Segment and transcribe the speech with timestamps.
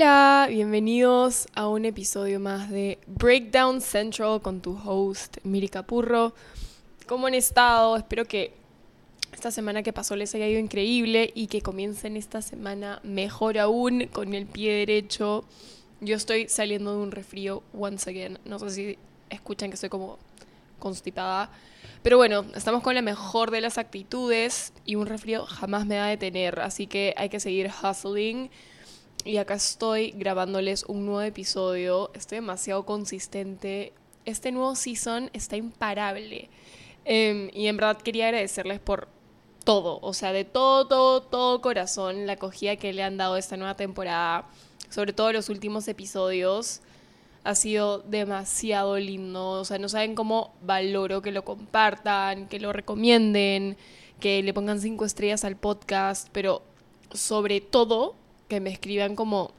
[0.00, 6.34] Hola, bienvenidos a un episodio más de Breakdown Central con tu host Miri Capurro.
[7.08, 7.96] ¿Cómo han estado?
[7.96, 8.54] Espero que
[9.32, 14.06] esta semana que pasó les haya ido increíble y que comiencen esta semana mejor aún
[14.12, 15.44] con el pie derecho.
[16.00, 18.38] Yo estoy saliendo de un resfrío once again.
[18.44, 18.98] No sé si
[19.30, 20.20] escuchan que estoy como
[20.78, 21.50] constipada.
[22.04, 26.06] Pero bueno, estamos con la mejor de las actitudes y un resfrío jamás me va
[26.06, 26.60] a detener.
[26.60, 28.48] Así que hay que seguir hustling
[29.28, 32.10] y acá estoy grabándoles un nuevo episodio.
[32.14, 33.92] Estoy demasiado consistente.
[34.24, 36.48] Este nuevo season está imparable.
[37.04, 39.06] Em, y en verdad quería agradecerles por
[39.64, 43.58] todo, o sea, de todo, todo, todo corazón, la acogida que le han dado esta
[43.58, 44.48] nueva temporada,
[44.88, 46.80] sobre todo los últimos episodios.
[47.44, 52.72] Ha sido demasiado lindo, o sea, no saben cómo valoro que lo compartan, que lo
[52.72, 53.76] recomienden,
[54.20, 56.62] que le pongan cinco estrellas al podcast, pero
[57.12, 58.14] sobre todo
[58.48, 59.52] que me escriban como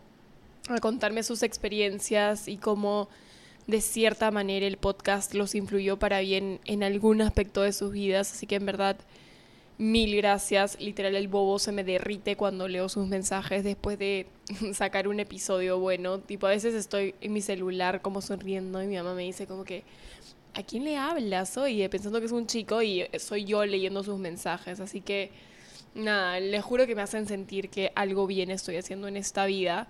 [0.68, 3.10] a contarme sus experiencias y cómo
[3.68, 8.32] de cierta manera el podcast los influyó para bien en algún aspecto de sus vidas.
[8.32, 8.98] Así que en verdad,
[9.78, 10.80] mil gracias.
[10.80, 14.28] Literal, el bobo se me derrite cuando leo sus mensajes después de
[14.74, 16.20] sacar un episodio bueno.
[16.20, 19.64] Tipo, a veces estoy en mi celular como sonriendo y mi mamá me dice como
[19.64, 19.84] que,
[20.56, 21.56] ¿a quién le hablas?
[21.58, 24.80] Oye, pensando que es un chico y soy yo leyendo sus mensajes.
[24.80, 25.32] Así que
[25.94, 29.88] nada, les juro que me hacen sentir que algo bien estoy haciendo en esta vida.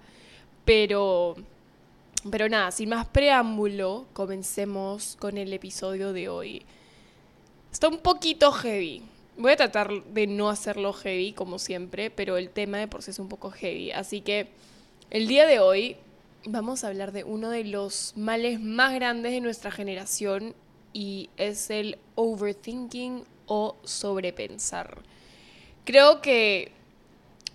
[0.66, 1.36] Pero,
[2.30, 6.66] pero nada, sin más preámbulo, comencemos con el episodio de hoy.
[7.72, 9.04] Está un poquito heavy.
[9.38, 13.12] Voy a tratar de no hacerlo heavy, como siempre, pero el tema de por sí
[13.12, 13.92] es un poco heavy.
[13.92, 14.50] Así que
[15.10, 15.96] el día de hoy
[16.46, 20.56] vamos a hablar de uno de los males más grandes de nuestra generación
[20.94, 25.00] y es el overthinking o sobrepensar.
[25.90, 26.72] Creo que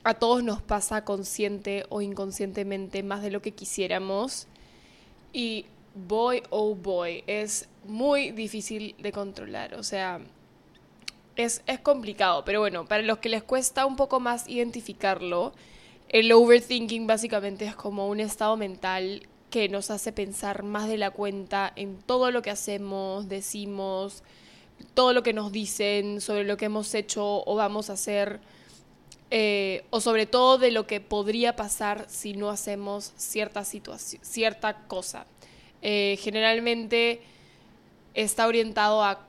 [0.02, 4.48] a todos nos pasa consciente o inconscientemente más de lo que quisiéramos.
[5.33, 9.74] Y boy, oh boy, es muy difícil de controlar.
[9.74, 10.18] O sea,
[11.36, 12.45] es, es, complicado.
[12.45, 15.52] Pero bueno, para los que les cuesta un poco más identificarlo,
[16.08, 21.12] el overthinking básicamente es como un estado mental que nos hace pensar más de la
[21.12, 24.24] cuenta en todo lo que hacemos, decimos,
[24.95, 28.40] todo lo que nos dicen sobre lo que hemos hecho o vamos a hacer,
[29.30, 34.86] eh, o sobre todo de lo que podría pasar si no hacemos cierta situación, cierta
[34.86, 35.27] cosa.
[35.83, 37.20] Eh, generalmente
[38.14, 39.27] está orientado a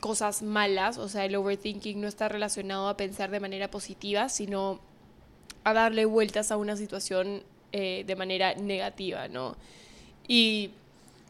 [0.00, 4.80] cosas malas, o sea, el overthinking no está relacionado a pensar de manera positiva, sino
[5.64, 7.42] a darle vueltas a una situación
[7.72, 9.56] eh, de manera negativa, ¿no?
[10.26, 10.70] Y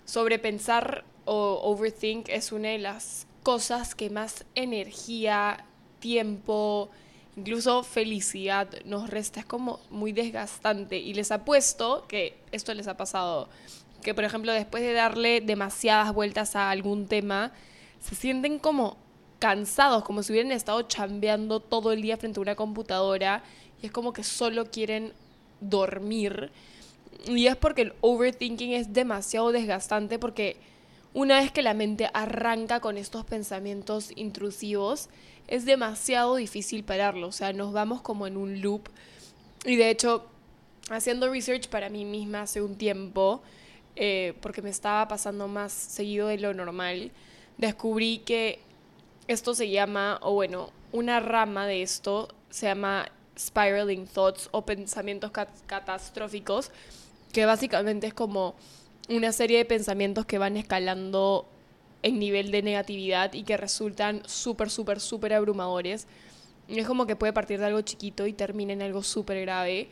[0.04, 5.64] sobrepensar o overthink es una de las cosas que más energía,
[5.98, 6.90] tiempo,
[7.36, 9.40] incluso felicidad nos resta.
[9.40, 10.98] Es como muy desgastante.
[10.98, 13.48] Y les apuesto que esto les ha pasado.
[14.02, 17.52] Que por ejemplo después de darle demasiadas vueltas a algún tema,
[18.00, 18.96] se sienten como
[19.38, 23.42] cansados, como si hubieran estado chambeando todo el día frente a una computadora
[23.82, 25.12] y es como que solo quieren
[25.60, 26.50] dormir.
[27.26, 30.56] Y es porque el overthinking es demasiado desgastante porque
[31.12, 35.08] una vez que la mente arranca con estos pensamientos intrusivos,
[35.48, 38.88] es demasiado difícil pararlo, o sea, nos vamos como en un loop.
[39.64, 40.24] Y de hecho,
[40.90, 43.42] haciendo research para mí misma hace un tiempo,
[43.96, 47.10] eh, porque me estaba pasando más seguido de lo normal,
[47.58, 48.60] descubrí que
[49.26, 55.32] esto se llama, o bueno, una rama de esto se llama spiraling thoughts o pensamientos
[55.66, 56.70] catastróficos,
[57.32, 58.54] que básicamente es como
[59.10, 61.46] una serie de pensamientos que van escalando
[62.02, 66.06] en nivel de negatividad y que resultan súper, súper, súper abrumadores.
[66.68, 69.88] Es como que puede partir de algo chiquito y termina en algo súper grave.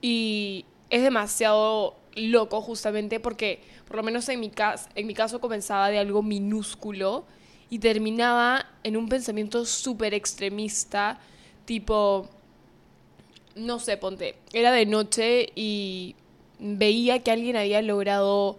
[0.00, 4.50] Y es demasiado loco justamente porque, por lo menos en mi,
[4.94, 7.24] en mi caso, comenzaba de algo minúsculo
[7.70, 11.20] y terminaba en un pensamiento súper extremista,
[11.64, 12.28] tipo,
[13.54, 16.16] no sé, ponte, era de noche y
[16.62, 18.58] veía que alguien había logrado,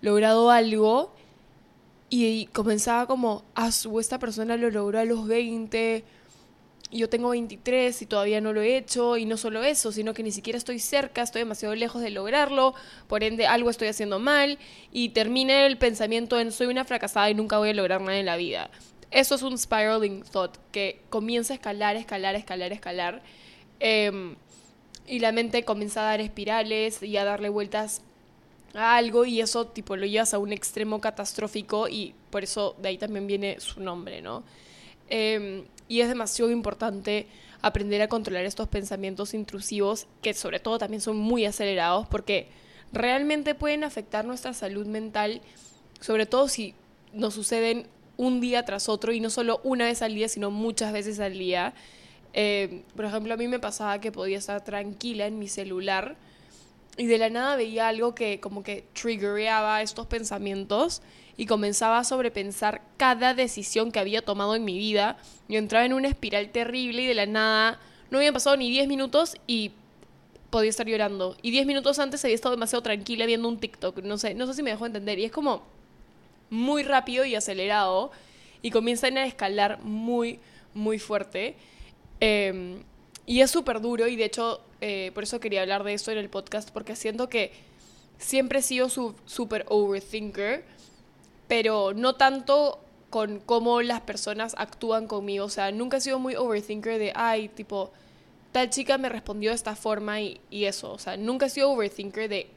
[0.00, 1.14] logrado algo
[2.10, 3.70] y comenzaba como, ah,
[4.00, 6.04] esta persona lo logró a los 20,
[6.90, 10.22] yo tengo 23 y todavía no lo he hecho, y no solo eso, sino que
[10.22, 12.74] ni siquiera estoy cerca, estoy demasiado lejos de lograrlo,
[13.08, 14.58] por ende algo estoy haciendo mal,
[14.92, 18.26] y termina el pensamiento en soy una fracasada y nunca voy a lograr nada en
[18.26, 18.70] la vida.
[19.10, 23.22] Eso es un spiraling thought que comienza a escalar, escalar, escalar, escalar.
[23.78, 24.36] Eh,
[25.06, 28.02] y la mente comienza a dar espirales y a darle vueltas
[28.74, 32.90] a algo y eso tipo lo llevas a un extremo catastrófico y por eso de
[32.90, 34.42] ahí también viene su nombre, ¿no?
[35.08, 37.26] Em, y es demasiado importante
[37.62, 42.48] aprender a controlar estos pensamientos intrusivos, que sobre todo también son muy acelerados, porque
[42.92, 45.40] realmente pueden afectar nuestra salud mental,
[46.00, 46.74] sobre todo si
[47.12, 47.86] nos suceden
[48.16, 51.38] un día tras otro y no solo una vez al día, sino muchas veces al
[51.38, 51.74] día.
[52.38, 56.16] Em, por ejemplo, a mí me pasaba que podía estar tranquila en mi celular
[56.98, 61.00] y de la nada veía algo que como que triggereaba estos pensamientos
[61.38, 65.16] y comenzaba a sobrepensar cada decisión que había tomado en mi vida.
[65.48, 67.80] Yo entraba en una espiral terrible y de la nada
[68.10, 69.72] no habían pasado ni 10 minutos y
[70.50, 71.38] podía estar llorando.
[71.40, 74.02] Y 10 minutos antes había estado demasiado tranquila viendo un TikTok.
[74.02, 75.18] No sé, no sé si me dejó entender.
[75.18, 75.62] Y es como
[76.50, 78.10] muy rápido y acelerado
[78.60, 80.38] y comienzan a escalar muy,
[80.74, 81.56] muy fuerte.
[82.20, 82.82] Em,
[83.26, 86.18] y es súper duro y de hecho eh, por eso quería hablar de esto en
[86.18, 87.52] el podcast porque siento que
[88.18, 90.64] siempre he sido súper overthinker
[91.48, 92.80] pero no tanto
[93.10, 95.44] con cómo las personas actúan conmigo.
[95.44, 97.92] O sea, nunca he sido muy overthinker de, ay, tipo,
[98.52, 100.92] tal chica me respondió de esta forma y, eso.
[100.92, 102.48] O sea, nunca he sido overthinker de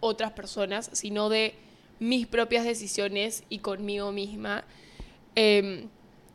[0.00, 1.54] otras personas, sino de
[2.00, 4.64] mis propias decisiones y conmigo misma.
[5.34, 5.88] Em,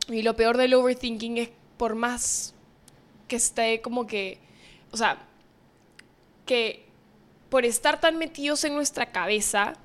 [0.10, 2.54] y lo peor del overthinking es por más
[3.28, 4.40] que esté como que,
[4.92, 5.20] o sea,
[6.46, 6.86] que
[7.50, 9.76] por estar tan metidos en nuestra cabeza,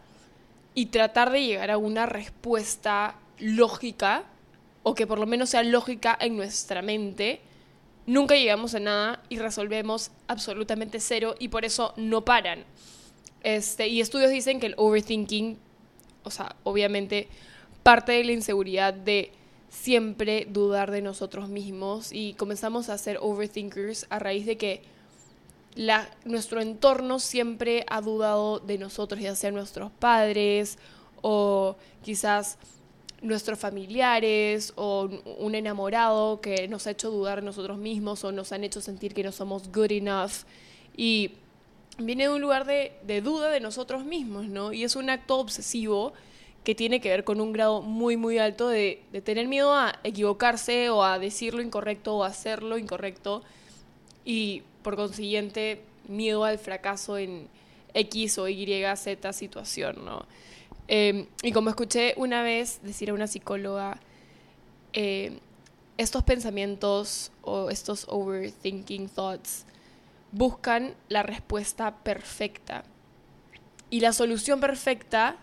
[0.74, 4.24] y tratar de llegar a una respuesta lógica,
[4.82, 7.40] o que por lo menos sea lógica en nuestra mente,
[8.06, 12.64] nunca llegamos a nada y resolvemos absolutamente cero y por eso no paran.
[13.42, 15.58] Este, y estudios dicen que el overthinking,
[16.24, 17.28] o sea, obviamente
[17.82, 19.32] parte de la inseguridad de
[19.72, 24.82] siempre dudar de nosotros mismos y comenzamos a ser overthinkers a raíz de que
[26.26, 30.76] nuestro entorno siempre ha dudado de nosotros, ya sea nuestros padres
[31.22, 32.58] o quizás
[33.22, 35.08] nuestros familiares o
[35.38, 39.14] un enamorado que nos ha hecho dudar de nosotros mismos o nos han hecho sentir
[39.14, 40.44] que no somos good enough.
[40.94, 41.30] Y
[41.96, 44.74] viene de un lugar de, duda de nosotros mismos, ¿no?
[44.74, 46.12] Y es un acto obsesivo
[46.64, 50.90] que tiene que ver con un grado muy, muy alto de, tener miedo a equivocarse
[50.90, 53.42] o a decir lo incorrecto o a hacer lo incorrecto.
[54.24, 57.48] Y por consiguiente miedo al fracaso en
[57.94, 60.24] X o Y, Z situación, ¿no?
[60.88, 63.98] Em, y como escuché una vez decir a una psicóloga,
[64.92, 65.38] em,
[65.98, 69.64] estos pensamientos o estos overthinking thoughts
[70.32, 72.84] buscan la respuesta perfecta
[73.90, 75.36] y la solución perfecta,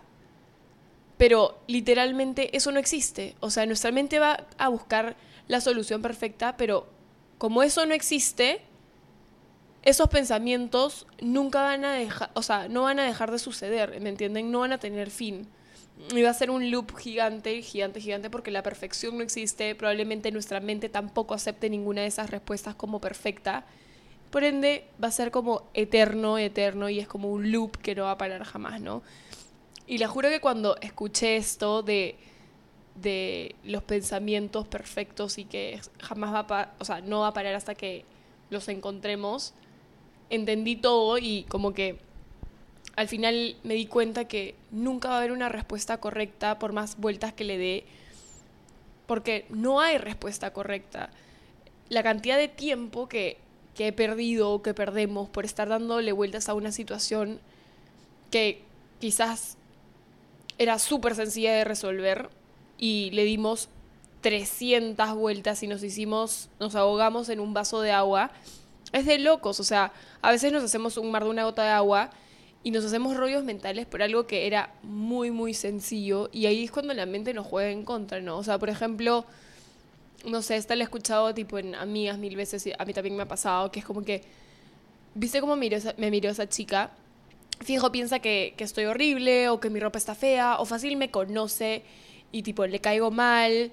[1.20, 3.34] pero literalmente eso no existe.
[3.40, 5.16] O sea, nuestra mente va a buscar
[5.48, 6.86] la solución perfecta, pero
[7.36, 8.62] como eso no existe,
[9.82, 14.08] esos pensamientos nunca van a dejar, o sea, no van a dejar de suceder, ¿me
[14.08, 14.50] entienden?
[14.50, 15.46] No van a tener fin.
[16.10, 19.74] Y va a ser un loop gigante, gigante, gigante, porque la perfección no existe.
[19.74, 23.66] Probablemente nuestra mente tampoco acepte ninguna de esas respuestas como perfecta.
[24.30, 28.04] Por ende, va a ser como eterno, eterno, y es como un loop que no
[28.04, 29.02] va a parar jamás, ¿no?
[29.90, 32.14] Y le juro que cuando escuché esto de,
[32.94, 37.56] de los pensamientos perfectos y que jamás va a, o sea, no va a parar
[37.56, 38.04] hasta que
[38.50, 39.52] los encontremos,
[40.30, 41.98] entendí todo y como que
[42.94, 46.96] al final me di cuenta que nunca va a haber una respuesta correcta por más
[46.96, 47.84] vueltas que le dé,
[49.08, 51.10] porque no hay respuesta correcta.
[51.88, 53.38] La cantidad de tiempo que,
[53.74, 57.40] que he perdido o que perdemos por estar dándole vueltas a una situación
[58.30, 58.62] que
[59.00, 59.56] quizás
[60.60, 62.28] era súper sencilla de resolver
[62.76, 63.70] y le dimos
[64.20, 68.30] 300 vueltas y nos hicimos, nos ahogamos en un vaso de agua
[68.92, 69.90] es de locos, o sea,
[70.20, 72.10] a veces nos hacemos un mar de una gota de agua
[72.62, 76.70] y nos hacemos rollos mentales por algo que era muy, muy sencillo y ahí es
[76.70, 78.36] cuando la mente nos juega en contra, ¿no?
[78.36, 79.24] O sea, por ejemplo,
[80.26, 83.16] no sé, esta la he escuchado tipo en amigas mil veces y a mí también
[83.16, 84.24] me ha pasado, que es como que,
[85.14, 86.90] ¿viste cómo me miró esa chica?
[87.60, 91.10] Fijo, piensa que, que estoy horrible o que mi ropa está fea o fácil me
[91.10, 91.82] conoce
[92.32, 93.72] y tipo le caigo mal.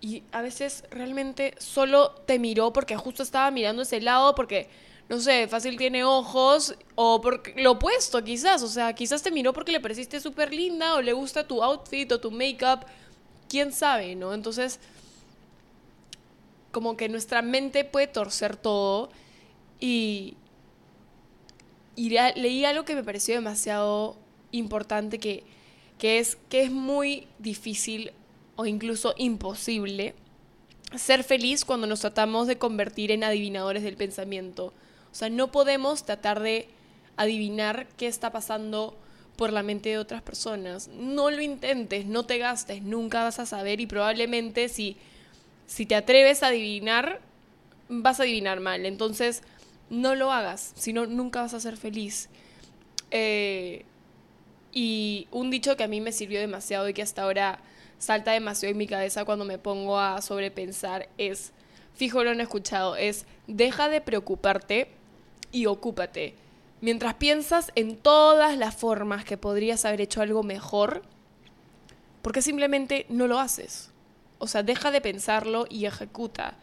[0.00, 4.68] Y a veces realmente solo te miró porque justo estaba mirando ese lado, porque,
[5.10, 9.52] no sé, fácil tiene ojos, o porque lo opuesto quizás, o sea, quizás te miró
[9.52, 12.84] porque le pareciste súper linda, o le gusta tu outfit o tu makeup,
[13.48, 14.32] quién sabe, ¿no?
[14.32, 14.80] Entonces,
[16.72, 19.10] como que nuestra mente puede torcer todo
[19.80, 20.34] y,
[22.00, 24.16] y leí algo que me pareció demasiado
[24.52, 25.44] importante que,
[25.98, 28.12] que es que es muy difícil
[28.56, 30.14] o incluso imposible
[30.96, 34.72] ser feliz cuando nos tratamos de convertir en adivinadores del pensamiento.
[35.12, 36.68] O sea, no podemos tratar de
[37.18, 38.96] adivinar qué está pasando
[39.36, 40.88] por la mente de otras personas.
[40.88, 44.96] No lo intentes, no te gastes, nunca vas a saber y probablemente si,
[45.66, 47.20] si te atreves a adivinar,
[47.90, 48.86] vas a adivinar mal.
[48.86, 49.42] Entonces,
[49.90, 52.28] no lo hagas, si no, nunca vas a ser feliz.
[53.10, 53.84] Eh,
[54.72, 57.58] y un dicho que a mí me sirvió demasiado y que hasta ahora
[57.98, 61.52] salta demasiado en mi cabeza cuando me pongo a sobrepensar es,
[61.94, 64.88] fijo lo han escuchado, es deja de preocuparte
[65.52, 66.34] y ocúpate.
[66.80, 71.02] Mientras piensas en todas las formas que podrías haber hecho algo mejor,
[72.22, 73.90] ¿por qué simplemente no lo haces?
[74.38, 76.54] O sea, deja de pensarlo y ejecuta.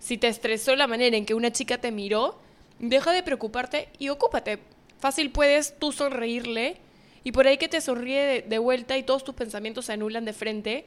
[0.00, 2.40] Si te estresó la manera en que una chica te miró,
[2.80, 4.58] deja de preocuparte y ocúpate.
[4.98, 6.76] Fácil puedes tú sonreírle
[7.22, 10.32] y por ahí que te sonríe de, vuelta y todos tus pensamientos se anulan de
[10.32, 10.86] frente.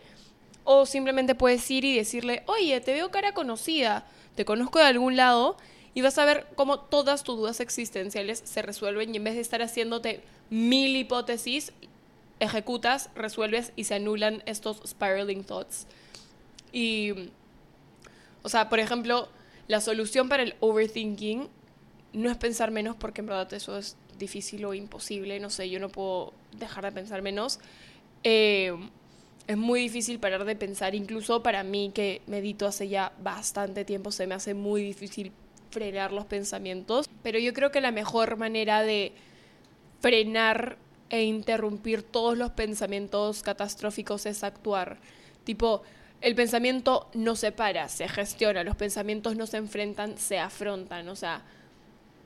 [0.65, 5.15] O simplemente puedes ir y decirle, oye, te veo cara conocida, te conozco de algún
[5.15, 5.57] lado
[5.93, 9.41] y vas a ver cómo todas tus dudas existenciales se resuelven y en vez de
[9.41, 11.73] estar haciéndote mil hipótesis,
[12.39, 15.85] ejecutas, resuelves y se anulan estos spiraling thoughts.
[16.71, 17.29] Y,
[18.41, 19.27] o sea, por ejemplo,
[19.67, 21.49] la solución para el overthinking
[22.13, 25.79] no es pensar menos porque en verdad eso es difícil o imposible, no sé, yo
[25.79, 27.59] no puedo dejar de pensar menos.
[28.23, 28.73] Eh,
[29.47, 34.11] es muy difícil parar de pensar, incluso para mí que medito hace ya bastante tiempo,
[34.11, 35.31] se me hace muy difícil
[35.71, 39.11] frenar los pensamientos, pero yo creo que la mejor manera de
[39.99, 40.77] frenar
[41.09, 44.97] e interrumpir todos los pensamientos catastróficos es actuar.
[45.43, 45.83] Tipo,
[46.21, 51.15] el pensamiento no se para, se gestiona, los pensamientos no se enfrentan, se afrontan, o
[51.15, 51.43] sea,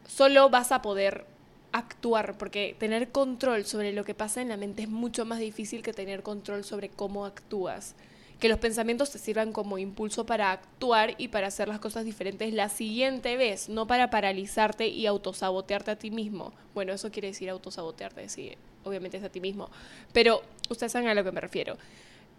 [0.07, 1.25] solo vas a poder
[1.71, 5.83] actuar, porque tener control sobre lo que pasa en la mente es mucho más difícil
[5.83, 7.95] que tener control sobre cómo actúas.
[8.39, 12.53] Que los pensamientos te sirvan como impulso para actuar y para hacer las cosas diferentes
[12.53, 16.53] la siguiente vez, no para paralizarte y autosabotearte a ti mismo.
[16.75, 19.69] Bueno, eso quiere decir autosabotearte, sí, obviamente es a ti mismo.
[20.13, 21.77] Pero ustedes saben a lo que me refiero.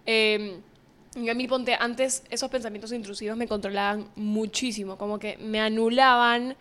[0.06, 0.60] Eh,
[1.16, 6.56] a mí, ponte, antes esos pensamientos intrusivos me controlaban muchísimo, como que me anulaban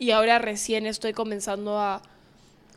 [0.00, 2.00] y ahora recién estoy comenzando a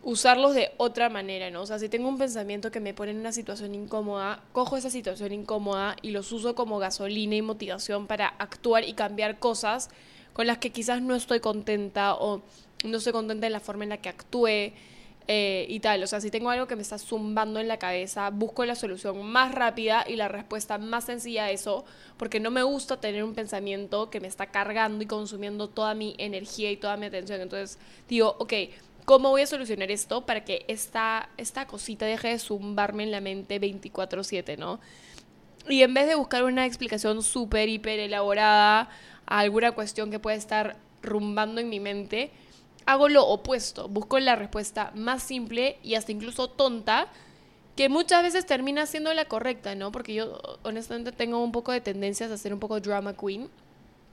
[0.04, 1.62] usarlos de otra manera, ¿no?
[1.62, 4.90] O sea, si tengo un pensamiento que me pone en una situación incómoda, cojo esa
[4.90, 9.90] situación incómoda y los uso como gasolina y motivación para actuar y cambiar cosas
[10.34, 12.42] con las que quizás no estoy contenta o
[12.84, 14.74] no estoy contenta en la forma en la que actúe
[15.28, 16.04] eh, y tal.
[16.04, 19.26] O sea, si tengo algo que me está zumbando en la cabeza, busco la solución
[19.26, 21.86] más rápida y la respuesta más sencilla a eso,
[22.18, 26.16] porque no me gusta tener un pensamiento que me está cargando y consumiendo toda mi
[26.18, 27.40] energía y toda mi atención.
[27.40, 28.54] Entonces digo, ok,
[29.06, 33.22] ¿cómo voy a solucionar esto para que esta, esta cosita deje de zumbarme en la
[33.22, 34.82] mente 24/7, ¿no?
[35.70, 38.90] Y en vez de buscar una explicación súper, hiper elaborada
[39.26, 42.32] a alguna cuestión que pueda estar rumbando en mi mente,
[42.86, 47.08] hago lo opuesto, busco la respuesta más simple y hasta incluso tonta,
[47.76, 49.92] que muchas veces termina siendo la correcta, ¿no?
[49.92, 53.50] Porque yo honestamente tengo un poco de tendencias a ser un poco drama queen.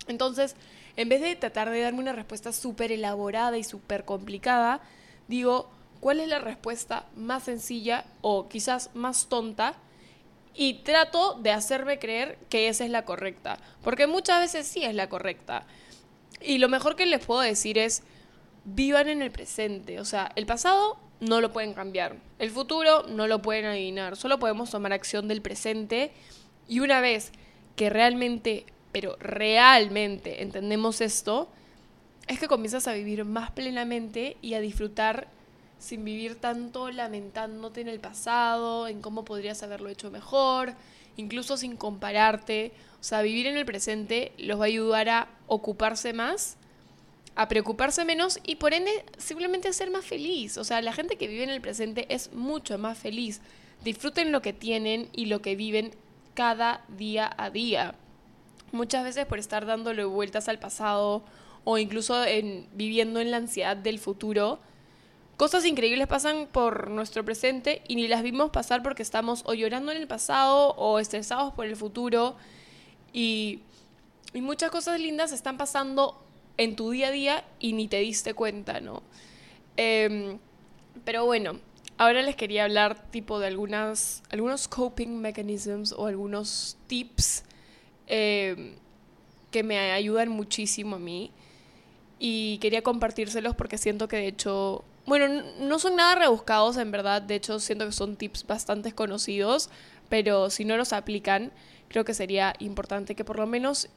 [0.07, 0.57] Entonces,
[0.97, 4.81] en vez de tratar de darme una respuesta súper elaborada y súper complicada,
[5.29, 5.69] digo,
[6.01, 9.75] ¿cuál es la respuesta más sencilla o quizás más tonta?
[10.55, 14.95] Y trato de hacerme creer que esa es la correcta, porque muchas veces sí es
[14.95, 15.65] la correcta.
[16.41, 18.03] Y lo mejor que les puedo decir es,
[18.75, 20.01] vivan en el presente.
[20.01, 22.17] O sea, el pasado no lo pueden cambiar.
[22.39, 24.17] El futuro no lo pueden adivinar.
[24.17, 26.13] Solo podemos tomar acción del presente.
[26.69, 27.33] Y una vez
[27.77, 31.51] que realmente, pero realmente entendemos esto,
[32.27, 35.29] es que comienzas a vivir más plenamente y a disfrutar
[35.79, 40.75] sin vivir tanto lamentándote en el pasado, en cómo podrías haberlo hecho mejor,
[41.17, 42.73] incluso sin compararte.
[43.01, 46.59] O sea, vivir en el presente los va a ayudar a ocuparse más
[47.41, 50.59] a preocuparse menos y por ende simplemente a ser más feliz.
[50.59, 53.41] O sea, la gente que vive en el presente es mucho más feliz.
[53.83, 55.95] Disfruten lo que tienen y lo que viven
[56.35, 57.95] cada día a día.
[58.73, 61.23] Muchas veces por estar dándole vueltas al pasado
[61.65, 64.59] o incluso en, viviendo en la ansiedad del futuro,
[65.39, 69.93] cosas increíbles pasan por nuestro presente y ni las vimos pasar porque estamos o llorando
[69.93, 72.37] en el pasado o estresados por el futuro
[73.15, 73.61] y,
[74.35, 76.20] y muchas cosas lindas están pasando
[76.61, 79.03] en tu día a día y ni te diste cuenta, ¿no?
[79.79, 80.39] Em,
[81.07, 81.59] pero bueno,
[81.97, 87.45] ahora les quería hablar tipo de algunas, algunos coping mechanisms o algunos tips
[88.07, 88.75] em,
[89.51, 91.31] que me ayudan muchísimo a mí
[92.19, 97.23] y quería compartírselos porque siento que de hecho, bueno, no son nada rebuscados en verdad,
[97.23, 99.71] de hecho siento que son tips bastante conocidos,
[100.11, 101.53] pero si no los aplican,
[101.89, 103.89] creo que sería importante que por lo menos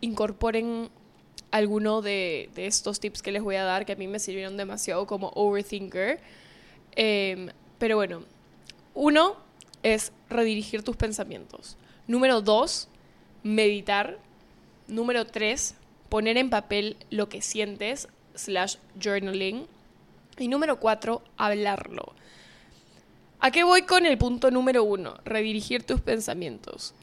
[0.00, 0.88] incorporen
[1.50, 5.06] alguno de, estos tips que les voy a dar que a mí me sirvieron demasiado
[5.06, 6.20] como overthinker.
[6.94, 8.22] Em, pero bueno,
[8.94, 9.36] uno
[9.82, 11.76] es redirigir tus pensamientos.
[12.06, 12.88] Número dos,
[13.42, 14.18] meditar.
[14.88, 15.74] Número 3,
[16.08, 19.66] poner en papel lo que sientes, slash journaling.
[20.38, 22.12] Y número 4, hablarlo.
[23.40, 25.18] ¿A qué voy con el punto número 1?
[25.24, 26.94] Redirigir tus pensamientos.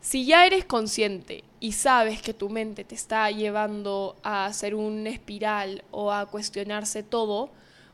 [0.00, 5.06] Si ya eres consciente y sabes que tu mente te está llevando a hacer un
[5.06, 7.50] espiral o a cuestionarse todo,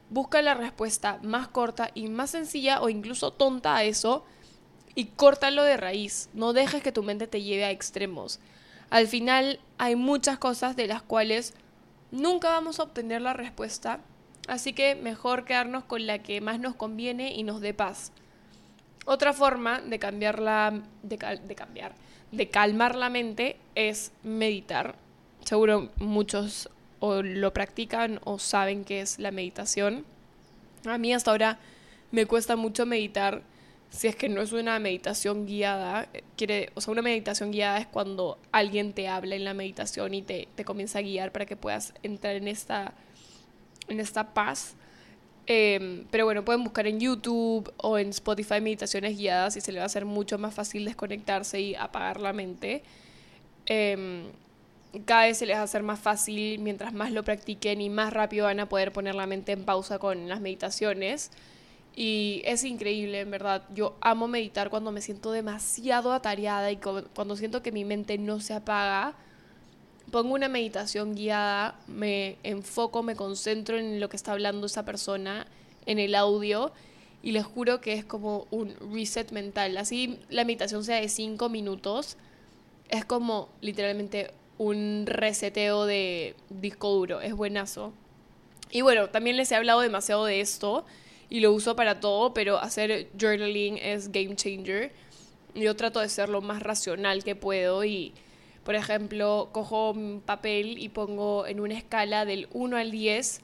[0.09, 4.25] busca la respuesta más corta y más sencilla o incluso tonta a eso
[4.95, 6.31] y córtalo de raíz.
[6.33, 8.41] No dejes que tu mente te lleve a extremos.
[8.89, 11.53] Al final hay muchas cosas de las cuales
[12.11, 14.01] nunca vamos a obtener la respuesta,
[14.47, 18.13] así que mejor quedarnos con la que más nos conviene y nos dé paz.
[19.05, 21.19] Otra forma de cambiar la, de,
[21.55, 21.93] cambiar,
[22.33, 24.97] de calmar la mente es meditar.
[25.45, 26.69] Seguro muchos
[27.01, 30.05] o lo practican o saben qué es la meditación.
[30.85, 31.59] A mí hasta ahora
[32.11, 33.43] me cuesta mucho meditar
[33.91, 37.87] si es que no es una meditación guiada, quiere, o sea, una meditación guiada es
[37.87, 41.57] cuando alguien te habla en la meditación y te, te comienza a guiar para que
[41.57, 42.93] puedas entrar en esta,
[43.89, 44.75] en esta paz.
[45.51, 49.79] Em, pero bueno, pueden buscar en YouTube o en Spotify meditaciones guiadas y se le
[49.79, 52.83] va a hacer mucho más fácil desconectarse y apagar la mente.
[53.65, 54.25] Em,
[55.07, 58.13] cada vez se les va a hacer más fácil mientras más lo practiquen y más
[58.13, 61.31] rápido van a poder poner la mente en pausa con las meditaciones.
[61.97, 63.63] Y es increíble, en verdad.
[63.75, 68.41] Yo amo meditar cuando me siento demasiado atareada y cuando siento que mi mente no
[68.41, 69.17] se apaga.
[70.11, 75.47] Pongo una meditación guiada, me enfoco, me concentro en lo que está hablando esa persona,
[75.87, 76.73] en el audio,
[77.23, 79.77] y les juro que es como un reset mental.
[79.77, 82.17] Así la meditación sea de 5 minutos,
[82.89, 87.93] es como literalmente un reseteo de disco duro, es buenazo.
[88.71, 90.85] Y bueno, también les he hablado demasiado de esto
[91.31, 94.93] y lo uso para todo, pero hacer journaling es game changer.
[95.55, 98.13] Yo trato de ser lo más racional que puedo y,
[98.69, 103.41] por ejemplo, cojo un papel y pongo en una escala del 1 al 10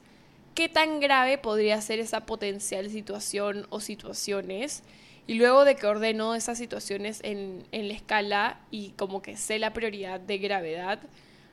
[0.53, 4.83] qué tan grave podría ser esa potencial situación o situaciones.
[5.25, 9.57] Y luego de que ordeno esas situaciones en, en la escala y como que sé
[9.57, 10.99] la prioridad de gravedad,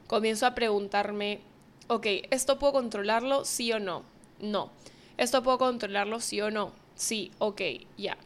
[0.07, 1.41] comienzo a preguntarme,
[1.87, 3.47] ok, ¿esto puedo controlarlo?
[3.47, 4.03] Sí o no.
[4.39, 4.71] No.
[5.17, 6.73] ¿Esto puedo controlarlo sí o no?
[6.95, 7.63] Sí, ok,
[7.97, 8.19] ya.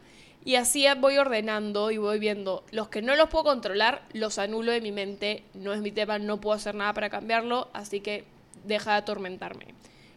[0.47, 4.71] Y así voy ordenando y voy viendo los que no los puedo controlar, los anulo
[4.71, 8.23] de mi mente, no es mi tema, no puedo hacer nada para cambiarlo, así que
[8.63, 9.65] deja de atormentarme.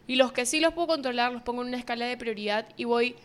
[0.07, 2.85] Y los que sí los puedo controlar, los pongo en una escala de prioridad y
[2.85, 3.17] voy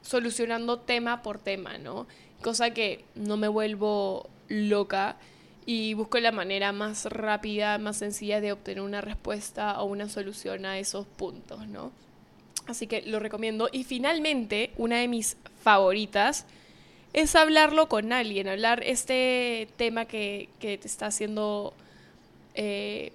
[0.00, 2.06] solucionando tema por tema, ¿no?
[2.40, 5.16] Cosa que no me vuelvo loca
[5.66, 10.64] y busco la manera más rápida, más sencilla de obtener una respuesta o una solución
[10.64, 11.92] a esos puntos, ¿no?
[12.66, 13.68] Así que lo recomiendo.
[13.72, 16.46] Y finalmente, una de mis favoritas
[17.12, 21.74] es hablarlo con alguien, hablar este tema que, te está haciendo
[22.54, 23.12] eh,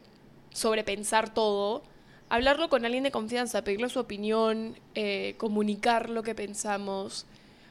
[0.51, 1.81] sobrepensar todo,
[2.29, 7.25] hablarlo con alguien de confianza, pedirle su opinión, eh, comunicar lo que pensamos.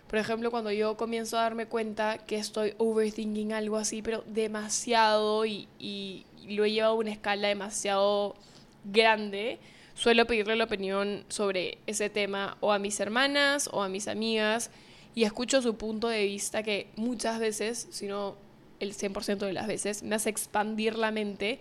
[0.09, 5.45] Por ejemplo, cuando yo comienzo a darme cuenta que estoy overthinking algo así, pero demasiado
[5.47, 8.35] y, y lo he llevado a una escala demasiado
[8.85, 9.59] grande,
[9.97, 14.71] suelo pedirle la opinión sobre ese tema o a mis hermanas o a mis amigas
[15.15, 18.37] y escucho su punto de vista que muchas veces, si no
[18.79, 21.59] el 100% de las veces, me hace expandir la mente.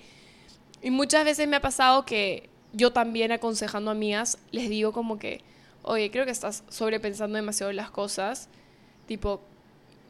[0.82, 5.17] Y muchas veces me ha pasado que yo también aconsejando a amigas les digo como
[5.17, 5.41] que,
[5.84, 8.50] oye, creo que estás sobrepensando demasiado las cosas.
[9.08, 9.39] Tipo,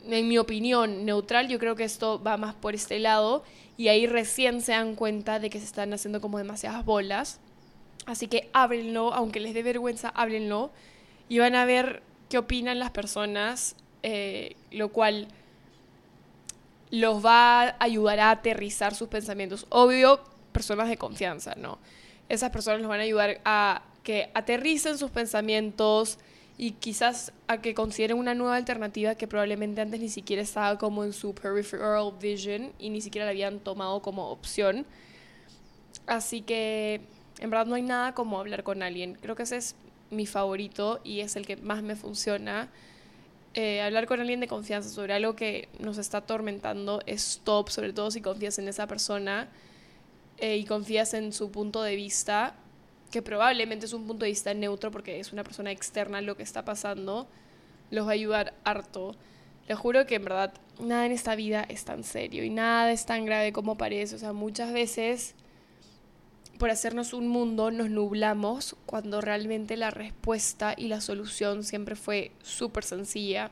[0.09, 3.43] en mi opinión neutral, yo creo que esto va más por este lado.
[3.77, 7.39] Y ahí recién se dan cuenta de que se están haciendo como demasiadas bolas.
[8.05, 10.71] Así que háblenlo, aunque les dé vergüenza, háblenlo
[11.27, 15.27] y van a ver qué opinan las personas, eh, lo cual
[16.91, 19.65] los va a ayudar a aterrizar sus pensamientos.
[19.69, 21.79] Obvio, personas de confianza, ¿no?
[22.29, 26.19] Esas personas los van a ayudar a que aterricen sus pensamientos
[26.57, 31.03] y quizás a que consideren una nueva alternativa que probablemente antes ni siquiera estaba como
[31.03, 34.85] en su peripheral vision y ni siquiera la habían tomado como opción.
[36.07, 37.01] Así que
[37.39, 39.17] en verdad no hay nada como hablar con alguien.
[39.21, 39.75] Creo que ese es
[40.09, 42.69] mi favorito y es el que más me funciona.
[43.53, 47.93] Eh, hablar con alguien de confianza sobre algo que nos está atormentando es top, sobre
[47.93, 49.47] todo si confías en esa persona
[50.37, 52.55] eh, y confías en su punto de vista,
[53.11, 56.43] que probablemente es un punto de vista neutro porque es una persona externa lo que
[56.43, 57.27] está pasando,
[57.91, 59.15] los va a ayudar harto.
[59.69, 63.05] Les juro que en verdad nada en esta vida es tan serio y nada es
[63.05, 64.15] tan grave como parece.
[64.15, 65.33] O sea, muchas veces
[66.57, 72.31] por hacernos un mundo nos nublamos cuando realmente la respuesta y la solución siempre fue
[72.43, 73.51] súper sencilla.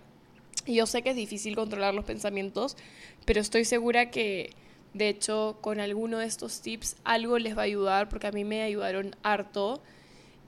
[0.65, 2.77] Y yo sé que es difícil controlar los pensamientos,
[3.25, 4.51] pero estoy segura que
[4.93, 8.43] De hecho, con alguno de estos tips algo les va a ayudar porque a mí
[8.43, 9.81] me ayudaron harto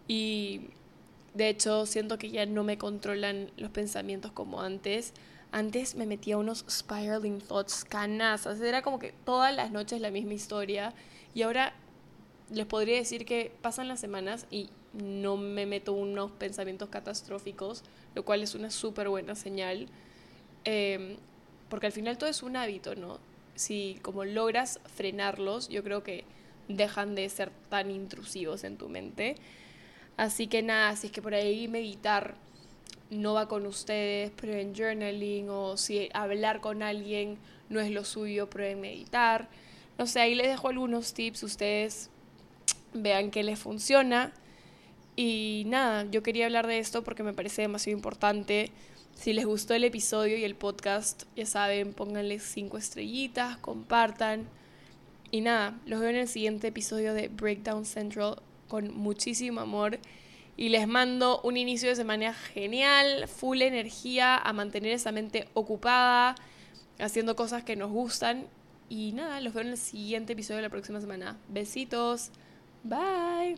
[0.08, 0.70] y
[1.34, 5.14] de hecho siento que ya no me controlan los pensamientos como antes.
[5.52, 10.34] Antes me metía unos spiraling thoughts canasas, era como que todas las noches la misma
[10.34, 10.94] historia
[11.34, 11.74] y ahora
[12.52, 18.24] les podría decir que pasan las semanas y no me meto unos pensamientos catastróficos, lo
[18.24, 19.88] cual es una súper buena señal,
[20.64, 21.18] em,
[21.70, 23.20] porque al final todo es un hábito, ¿no?
[23.56, 26.26] si como logras frenarlos, yo creo que
[26.68, 29.36] dejan de ser tan intrusivos en tu mente.
[30.18, 32.36] Así que nada, si es que por ahí meditar
[33.10, 37.38] no va con ustedes, prueben journaling o si hablar con alguien
[37.70, 39.48] no es lo suyo, prueben meditar.
[39.98, 42.10] No sé, ahí les dejo algunos tips, ustedes
[42.96, 44.34] vean qué les funciona.
[45.16, 48.72] Y nada, yo quería hablar de esto porque me parece demasiado importante
[49.16, 54.48] si les gustó el episodio y el podcast, ya saben, pónganle cinco estrellitas, compartan.
[55.32, 60.00] Y nada, los veo en el siguiente episodio de Breakdown Central con muchísimo amor.
[60.58, 66.36] Y les mando un inicio de semana genial, full energía, a mantener esa mente ocupada,
[67.00, 68.46] haciendo cosas que nos gustan.
[68.90, 71.38] Y nada, los veo en el siguiente episodio de la próxima semana.
[71.48, 72.32] Besitos.
[72.86, 73.58] Bye.